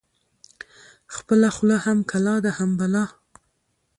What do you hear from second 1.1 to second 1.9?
خپله خوله